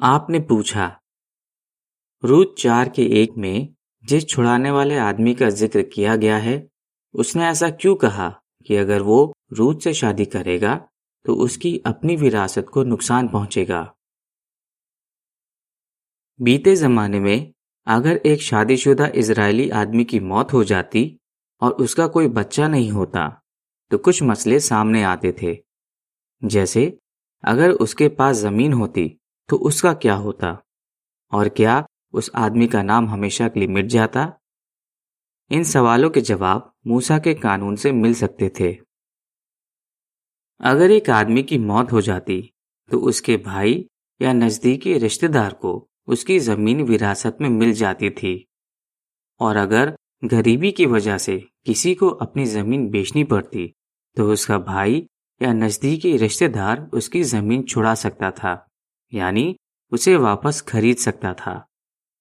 [0.00, 0.84] आपने पूछा।
[2.22, 3.68] रूत चार के एक में
[4.04, 6.68] जिस छुड़ाने वाले आदमी का ज़िक्र किया गया है,
[7.14, 8.28] उसने ऐसा क्यों कहा
[8.66, 10.74] कि अगर वो रूत से शादी करेगा
[11.24, 13.82] तो उसकी अपनी विरासत को नुकसान पहुंचेगा?
[16.40, 17.52] बीते जमाने में
[17.86, 21.06] अगर एक शादीशुदा इजरायली आदमी की मौत हो जाती
[21.62, 23.28] और उसका कोई बच्चा नहीं होता
[23.90, 25.56] तो कुछ मसले सामने आते थे।
[26.42, 26.92] जैसे,
[27.44, 29.14] अगर उसके पास ज़मीन होती
[29.48, 30.56] तो उसका क्या होता?
[31.32, 31.84] और क्या
[32.14, 34.32] उस आदमी का नाम हमेशा के लिए मिट जाता?
[35.50, 38.72] इन सवालों के जवाब मूसा के कानून से मिल सकते थे।
[40.60, 42.40] अगर एक आदमी की मौत हो जाती
[42.90, 43.84] तो उसके भाई
[44.20, 48.44] या नजदीकी रिश्तेदार को उसकी ज़मीन विरासत में मिल जाती थी।
[49.40, 53.66] और अगर गरीबी की वजह से किसी को अपनी ज़मीन बेचनी पड़ती
[54.16, 55.06] तो उसका भाई
[55.40, 58.67] या नजदीकी रिश्तेदार उसकी ज़मीन छुड़ा सकता था।
[59.14, 59.56] यानी
[59.92, 61.66] उसे वापस खरीद सकता था।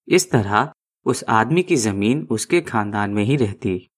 [0.08, 0.74] इस तरह
[1.06, 3.90] उस आदमी की ज़मीन उसके खानदान में ही रहती।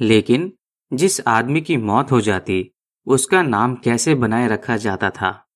[0.00, 0.58] लेकिन
[0.92, 2.72] जिस आदमी की मौत हो जाती,
[3.06, 5.48] उसका नाम कैसे बनाए रखा जाता था?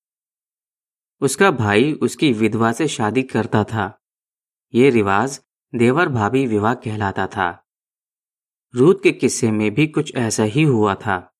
[1.21, 4.01] उसका भाई उसकी विधवा से शादी करता था।
[4.75, 5.41] ये रिवाज
[5.75, 7.67] देवर भाभी विवाह कहलाता था।
[8.75, 11.35] रूत के किस्से में भी कुछ ऐसा ही हुआ था।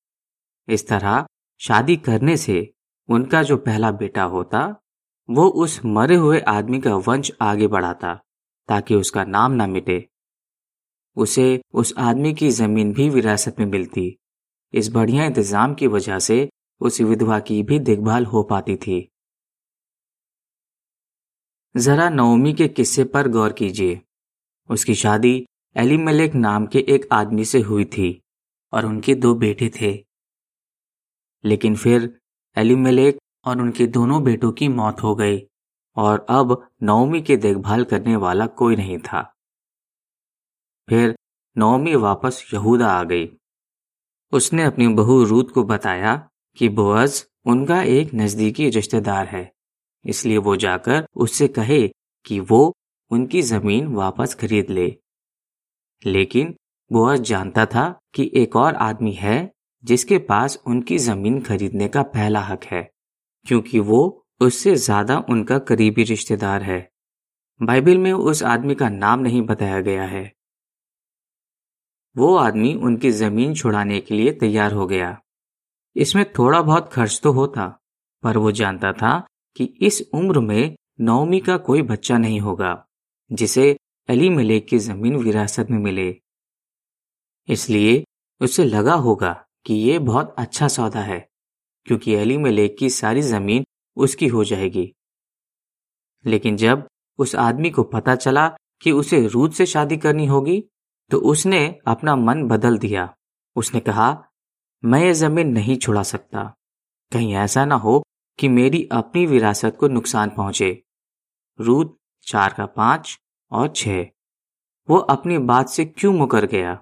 [0.69, 1.25] इस तरह
[1.59, 2.73] शादी करने से
[3.11, 4.81] उनका जो पहला बेटा होता,
[5.29, 8.13] वो उस मरे हुए आदमी का वंश आगे बढ़ाता,
[8.69, 10.09] ताकि उसका नाम ना मिटे।
[11.17, 14.17] उसे उस आदमी की ज़मीन भी विरासत में मिलती।
[14.73, 16.49] इस बढ़िया इंतज़ाम की वजह से
[16.81, 19.07] उस विधवा की भी देखभाल हो पाती थी।
[21.77, 24.01] जरा नवमी के किस्से पर गौर कीजिए।
[24.69, 25.45] उसकी शादी
[25.75, 28.21] एलिमलेक नाम के एक आदमी से हुई थी,
[28.73, 30.05] और उनके दो बेटे थे।
[31.43, 32.20] लेकिन फिर
[32.57, 35.41] एलिमलेक और उनके दोनों बेटों की मौत हो गई,
[35.97, 39.21] और अब नवमी की देखभाल करने वाला कोई नहीं था।
[40.87, 41.15] फिर
[41.55, 43.29] नवमी वापस यहूदा आ गई।
[44.33, 46.15] उसने अपनी बहू रूत को बताया
[46.57, 49.51] कि बोअज उनका एक नजदीकी रिश्तेदार है,
[50.05, 51.87] इसलिए वो जाकर उससे कहे
[52.25, 52.73] कि वो
[53.11, 54.87] उनकी ज़मीन वापस खरीद ले।
[56.01, 56.55] लेकिन
[56.91, 59.51] बोअज जानता था कि एक और आदमी है
[59.83, 62.81] जिसके पास उनकी ज़मीन खरीदने का पहला हक है,
[63.45, 64.01] क्योंकि वो
[64.41, 66.87] उससे ज़्यादा उनका करीबी रिश्तेदार है।
[67.61, 70.31] बाइबल में उस आदमी का नाम नहीं बताया गया है।
[72.15, 75.17] वो आदमी उनकी ज़मीन छुड़ाने के लिए तैयार हो गया।
[75.95, 77.67] इसमें थोड़ा बहुत खर्च तो होता,
[78.23, 79.19] पर वो जानता था
[79.57, 82.73] कि इस उम्र में नौमी का कोई बच्चा नहीं होगा,
[83.31, 83.75] जिसे
[84.09, 86.15] अली मलेक की ज़मीन विरासत में मिले।
[87.49, 88.03] इसलिए
[88.41, 89.31] उसे लगा होगा
[89.65, 91.19] कि ये बहुत अच्छा सौदा है,
[91.87, 93.65] क्योंकि अली मलेक की सारी ज़मीन
[93.97, 94.91] उसकी हो जाएगी।
[96.25, 96.87] लेकिन जब
[97.19, 98.47] उस आदमी को पता चला
[98.81, 100.63] कि उसे रूद से शादी करनी होगी
[101.11, 103.13] तो उसने अपना मन बदल दिया।
[103.55, 104.11] उसने कहा,
[104.83, 106.43] मैं ये ज़मीन नहीं छुड़ा सकता।
[107.11, 108.01] कहीं ऐसा ना हो
[108.39, 110.71] कि मेरी अपनी विरासत को नुकसान पहुँचे।
[111.59, 111.95] रूद
[112.27, 113.17] चार का पाँच
[113.51, 113.87] और छ
[114.89, 116.73] वो अपनी बात से क्यों मुकर गया?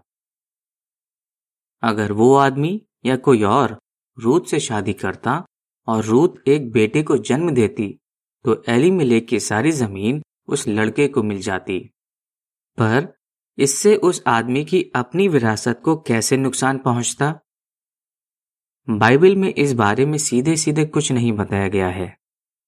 [1.84, 3.78] अगर वो आदमी या कोई और
[4.18, 5.44] रूत से शादी करता
[5.88, 7.88] और रूत एक बेटे को जन्म देती
[8.46, 11.80] तो एली मिलेक की सारी ज़मीन उस लड़के को मिल जाती।
[12.78, 13.08] पर
[13.58, 17.34] इससे उस आदमी की अपनी विरासत को कैसे नुकसान पहुँचता?
[18.88, 22.16] बाइबल में इस बारे में सीधे सीधे कुछ नहीं बताया गया है,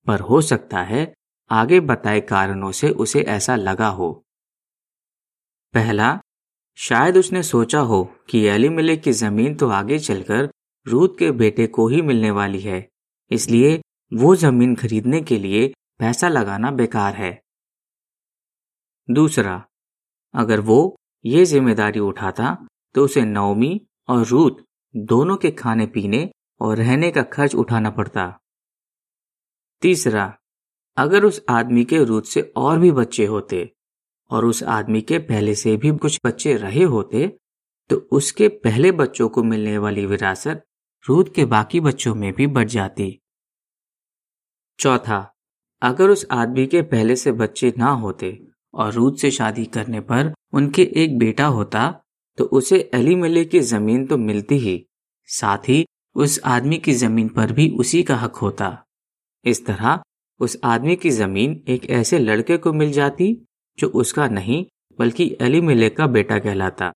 [0.07, 1.13] पर हो सकता है
[1.49, 4.11] आगे बताए कारणों से उसे ऐसा लगा हो।
[5.73, 6.11] पहला
[6.81, 10.49] शायद उसने सोचा हो कि एलिमिले की ज़मीन तो आगे चलकर
[10.85, 12.87] रूत के बेटे को ही मिलने वाली है,
[13.31, 13.79] इसलिए
[14.11, 15.67] वो ज़मीन खरीदने के लिए
[15.99, 17.31] पैसा लगाना बेकार है।
[19.09, 19.63] दूसरा,
[20.33, 22.55] अगर वो ये ज़िम्मेदारी उठाता
[22.95, 24.63] तो उसे नवमी और रूत
[24.95, 26.29] दोनों के खाने पीने
[26.61, 28.25] और रहने का खर्च उठाना पड़ता।
[29.81, 30.25] तीसरा,
[30.97, 33.63] अगर उस आदमी के रूत से और भी बच्चे होते
[34.31, 37.27] और उस आदमी के पहले से भी कुछ बच्चे रहे होते
[37.89, 40.63] तो उसके पहले बच्चों को मिलने वाली विरासत
[41.05, 43.17] रूद के बाकी बच्चों में भी बढ़ जाती।
[44.79, 45.33] चौथा,
[45.81, 48.37] अगर उस आदमी के पहले से बच्चे ना होते
[48.73, 51.89] और रूद से शादी करने पर उनके एक बेटा होता
[52.37, 54.85] तो उसे अली मले की ज़मीन तो मिलती ही,
[55.29, 55.85] साथ ही
[56.15, 58.77] उस आदमी की ज़मीन पर भी उसी का हक होता।
[59.45, 60.01] इस तरह
[60.39, 63.33] उस आदमी की ज़मीन एक ऐसे लड़के को मिल जाती
[63.79, 64.65] जो उसका नहीं,
[64.99, 66.91] बल्कि अली मिले का बेटा कहलाता।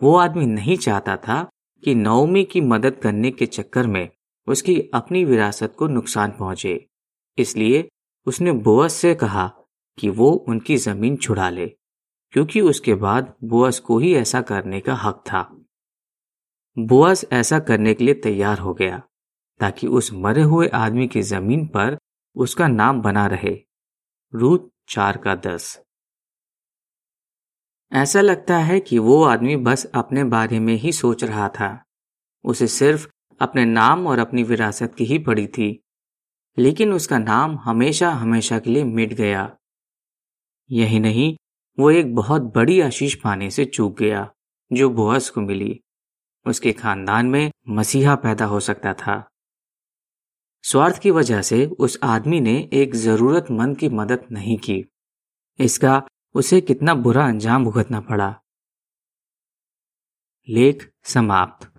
[0.00, 1.42] वो आदमी नहीं चाहता था
[1.82, 4.08] कि नवमी की मदद करने के चक्कर में
[4.48, 6.86] उसकी अपनी विरासत को नुकसान पहुँचे।
[7.38, 7.88] इसलिए
[8.26, 9.46] उसने बोअस से कहा
[9.98, 11.66] कि वो उनकी ज़मीन छुड़ा ले,
[12.32, 15.42] क्योंकि उसके बाद बोअस को ही ऐसा करने का हक था।
[16.76, 19.02] बोअस ऐसा करने के लिए तैयार हो गया,
[19.60, 21.96] ताकि उस मरे हुए आदमी की ज़मीन पर
[22.36, 23.58] उसका नाम बना रहे।
[24.32, 25.82] रूत चार का दस।
[27.92, 31.84] ऐसा लगता है कि वो आदमी बस अपने बारे में ही सोच रहा था।
[32.44, 33.08] उसे सिर्फ़
[33.40, 35.82] अपने नाम और अपनी विरासत की ही पड़ी थी।
[36.58, 39.56] लेकिन उसका नाम हमेशा हमेशा के लिए मिट गया।
[40.70, 41.36] यही नहीं,
[41.78, 44.32] वो एक बहुत बड़ी आशीष पाने से चूक गया,
[44.72, 45.80] जो बोअस को मिली।
[46.46, 49.30] उसके खानदान में मसीहा पैदा हो सकता था।
[50.70, 54.84] स्वार्थ की वजह से उस आदमी ने एक जरूरतमंद की मदद नहीं की।
[55.58, 58.40] इसका उसे कितना बुरा अंजाम भुगतना पड़ा।
[60.48, 61.75] लेख समाप्त।